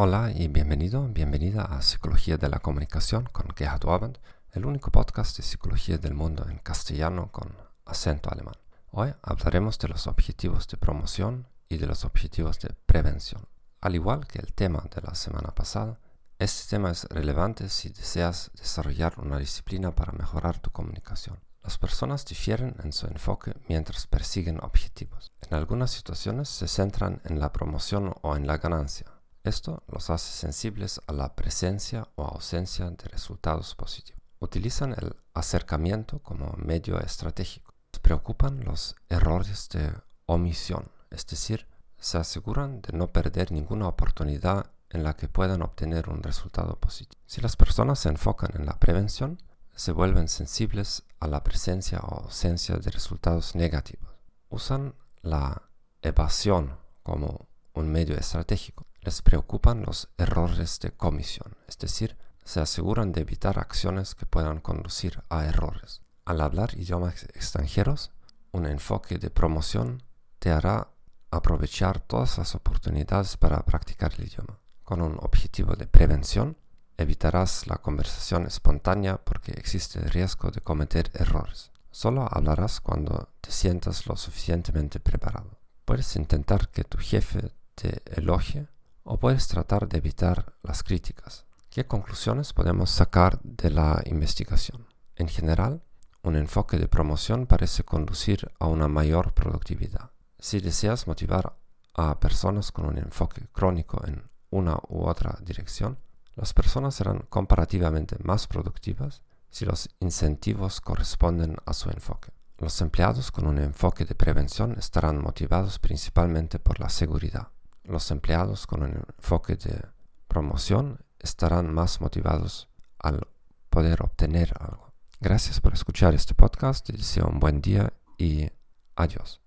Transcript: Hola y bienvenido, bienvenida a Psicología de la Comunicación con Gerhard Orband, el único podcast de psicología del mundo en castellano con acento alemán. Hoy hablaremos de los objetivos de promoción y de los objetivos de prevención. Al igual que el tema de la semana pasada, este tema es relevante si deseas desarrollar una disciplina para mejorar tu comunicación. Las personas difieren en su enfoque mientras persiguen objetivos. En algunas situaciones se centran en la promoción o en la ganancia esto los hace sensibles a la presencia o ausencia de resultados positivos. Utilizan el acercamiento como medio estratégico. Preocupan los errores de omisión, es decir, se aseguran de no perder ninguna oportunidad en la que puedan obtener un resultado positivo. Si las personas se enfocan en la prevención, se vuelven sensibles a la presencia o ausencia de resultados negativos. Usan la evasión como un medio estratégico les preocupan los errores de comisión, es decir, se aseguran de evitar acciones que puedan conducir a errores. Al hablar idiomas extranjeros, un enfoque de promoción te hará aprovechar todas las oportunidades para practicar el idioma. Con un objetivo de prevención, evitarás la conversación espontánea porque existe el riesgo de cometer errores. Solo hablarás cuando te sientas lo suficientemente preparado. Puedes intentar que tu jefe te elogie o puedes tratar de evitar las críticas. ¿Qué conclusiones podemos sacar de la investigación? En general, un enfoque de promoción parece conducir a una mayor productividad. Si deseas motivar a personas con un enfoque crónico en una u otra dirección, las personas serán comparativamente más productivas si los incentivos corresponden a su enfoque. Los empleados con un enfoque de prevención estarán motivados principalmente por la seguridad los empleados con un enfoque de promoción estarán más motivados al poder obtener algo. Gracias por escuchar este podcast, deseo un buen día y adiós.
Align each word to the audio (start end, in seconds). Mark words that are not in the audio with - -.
Hola 0.00 0.30
y 0.32 0.46
bienvenido, 0.46 1.08
bienvenida 1.08 1.62
a 1.64 1.82
Psicología 1.82 2.36
de 2.36 2.48
la 2.48 2.60
Comunicación 2.60 3.24
con 3.32 3.48
Gerhard 3.56 3.84
Orband, 3.84 4.18
el 4.52 4.64
único 4.64 4.92
podcast 4.92 5.36
de 5.36 5.42
psicología 5.42 5.98
del 5.98 6.14
mundo 6.14 6.46
en 6.48 6.58
castellano 6.58 7.32
con 7.32 7.52
acento 7.84 8.30
alemán. 8.30 8.54
Hoy 8.92 9.12
hablaremos 9.22 9.76
de 9.80 9.88
los 9.88 10.06
objetivos 10.06 10.68
de 10.68 10.76
promoción 10.76 11.48
y 11.68 11.78
de 11.78 11.88
los 11.88 12.04
objetivos 12.04 12.60
de 12.60 12.76
prevención. 12.86 13.48
Al 13.80 13.96
igual 13.96 14.28
que 14.28 14.38
el 14.38 14.52
tema 14.52 14.84
de 14.94 15.02
la 15.02 15.16
semana 15.16 15.52
pasada, 15.52 15.98
este 16.38 16.76
tema 16.76 16.92
es 16.92 17.02
relevante 17.06 17.68
si 17.68 17.88
deseas 17.88 18.52
desarrollar 18.54 19.18
una 19.18 19.38
disciplina 19.38 19.96
para 19.96 20.12
mejorar 20.12 20.60
tu 20.60 20.70
comunicación. 20.70 21.40
Las 21.64 21.76
personas 21.76 22.24
difieren 22.24 22.76
en 22.84 22.92
su 22.92 23.08
enfoque 23.08 23.52
mientras 23.68 24.06
persiguen 24.06 24.60
objetivos. 24.62 25.32
En 25.40 25.56
algunas 25.56 25.90
situaciones 25.90 26.48
se 26.48 26.68
centran 26.68 27.20
en 27.24 27.40
la 27.40 27.52
promoción 27.52 28.14
o 28.22 28.36
en 28.36 28.46
la 28.46 28.58
ganancia 28.58 29.17
esto 29.48 29.82
los 29.88 30.10
hace 30.10 30.32
sensibles 30.32 31.00
a 31.06 31.12
la 31.12 31.34
presencia 31.34 32.08
o 32.14 32.24
ausencia 32.24 32.88
de 32.90 33.08
resultados 33.08 33.74
positivos. 33.74 34.22
Utilizan 34.38 34.92
el 34.92 35.16
acercamiento 35.34 36.20
como 36.20 36.52
medio 36.56 37.00
estratégico. 37.00 37.74
Preocupan 38.00 38.64
los 38.64 38.94
errores 39.10 39.68
de 39.68 39.92
omisión, 40.24 40.90
es 41.10 41.26
decir, 41.26 41.66
se 41.98 42.16
aseguran 42.16 42.80
de 42.80 42.96
no 42.96 43.08
perder 43.08 43.52
ninguna 43.52 43.88
oportunidad 43.88 44.70
en 44.88 45.02
la 45.02 45.14
que 45.14 45.28
puedan 45.28 45.60
obtener 45.60 46.08
un 46.08 46.22
resultado 46.22 46.76
positivo. 46.76 47.20
Si 47.26 47.42
las 47.42 47.56
personas 47.56 47.98
se 47.98 48.08
enfocan 48.08 48.50
en 48.54 48.64
la 48.64 48.78
prevención, 48.78 49.42
se 49.74 49.92
vuelven 49.92 50.28
sensibles 50.28 51.02
a 51.20 51.26
la 51.26 51.44
presencia 51.44 51.98
o 51.98 52.24
ausencia 52.24 52.76
de 52.76 52.90
resultados 52.90 53.54
negativos. 53.54 54.08
Usan 54.48 54.94
la 55.20 55.62
evasión 56.00 56.78
como 57.02 57.48
un 57.74 57.92
medio 57.92 58.16
estratégico 58.16 58.87
les 59.08 59.22
preocupan 59.22 59.84
los 59.86 60.10
errores 60.18 60.80
de 60.80 60.90
comisión, 60.90 61.56
es 61.66 61.78
decir, 61.78 62.18
se 62.44 62.60
aseguran 62.60 63.10
de 63.10 63.22
evitar 63.22 63.58
acciones 63.58 64.14
que 64.14 64.26
puedan 64.26 64.60
conducir 64.60 65.22
a 65.30 65.46
errores. 65.46 66.02
Al 66.26 66.42
hablar 66.42 66.74
idiomas 66.74 67.22
extranjeros, 67.32 68.10
un 68.52 68.66
enfoque 68.66 69.16
de 69.16 69.30
promoción 69.30 70.02
te 70.38 70.50
hará 70.50 70.88
aprovechar 71.30 72.00
todas 72.00 72.36
las 72.36 72.54
oportunidades 72.54 73.38
para 73.38 73.64
practicar 73.64 74.12
el 74.18 74.26
idioma. 74.26 74.58
Con 74.84 75.00
un 75.00 75.16
objetivo 75.22 75.74
de 75.74 75.86
prevención, 75.86 76.58
evitarás 76.98 77.66
la 77.66 77.78
conversación 77.78 78.44
espontánea 78.44 79.16
porque 79.16 79.52
existe 79.52 80.00
el 80.00 80.10
riesgo 80.10 80.50
de 80.50 80.60
cometer 80.60 81.10
errores. 81.14 81.70
Solo 81.90 82.28
hablarás 82.30 82.82
cuando 82.82 83.30
te 83.40 83.52
sientas 83.52 84.06
lo 84.06 84.18
suficientemente 84.18 85.00
preparado. 85.00 85.58
Puedes 85.86 86.14
intentar 86.16 86.68
que 86.68 86.84
tu 86.84 86.98
jefe 86.98 87.54
te 87.74 88.02
elogie 88.04 88.68
o 89.10 89.18
puedes 89.18 89.48
tratar 89.48 89.88
de 89.88 89.96
evitar 89.96 90.52
las 90.62 90.82
críticas. 90.82 91.46
¿Qué 91.70 91.86
conclusiones 91.86 92.52
podemos 92.52 92.90
sacar 92.90 93.40
de 93.42 93.70
la 93.70 94.02
investigación? 94.04 94.86
En 95.16 95.28
general, 95.28 95.82
un 96.22 96.36
enfoque 96.36 96.76
de 96.76 96.88
promoción 96.88 97.46
parece 97.46 97.84
conducir 97.84 98.52
a 98.60 98.66
una 98.66 98.86
mayor 98.86 99.32
productividad. 99.32 100.10
Si 100.38 100.60
deseas 100.60 101.06
motivar 101.06 101.56
a 101.94 102.20
personas 102.20 102.70
con 102.70 102.84
un 102.84 102.98
enfoque 102.98 103.46
crónico 103.50 104.06
en 104.06 104.28
una 104.50 104.76
u 104.88 105.06
otra 105.08 105.38
dirección, 105.42 105.98
las 106.34 106.52
personas 106.52 106.94
serán 106.94 107.20
comparativamente 107.30 108.16
más 108.22 108.46
productivas 108.46 109.22
si 109.48 109.64
los 109.64 109.88
incentivos 110.00 110.82
corresponden 110.82 111.56
a 111.64 111.72
su 111.72 111.88
enfoque. 111.88 112.30
Los 112.58 112.78
empleados 112.82 113.32
con 113.32 113.46
un 113.46 113.56
enfoque 113.56 114.04
de 114.04 114.14
prevención 114.14 114.76
estarán 114.78 115.22
motivados 115.22 115.78
principalmente 115.78 116.58
por 116.58 116.78
la 116.78 116.90
seguridad 116.90 117.48
los 117.88 118.10
empleados 118.10 118.66
con 118.66 118.82
un 118.82 119.02
enfoque 119.16 119.56
de 119.56 119.80
promoción 120.28 121.04
estarán 121.18 121.72
más 121.72 122.00
motivados 122.00 122.68
al 122.98 123.26
poder 123.70 124.02
obtener 124.02 124.52
algo. 124.60 124.92
Gracias 125.20 125.60
por 125.60 125.72
escuchar 125.72 126.14
este 126.14 126.34
podcast, 126.34 126.88
deseo 126.90 127.26
un 127.26 127.40
buen 127.40 127.60
día 127.60 127.92
y 128.16 128.48
adiós. 128.94 129.40